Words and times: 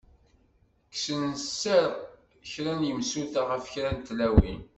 Kksen 0.91 1.27
sser 1.57 1.87
kra 2.51 2.73
n 2.79 2.87
yemsulta 2.87 3.41
ɣef 3.45 3.63
kra 3.73 3.91
n 3.93 3.99
tlawin. 4.07 4.61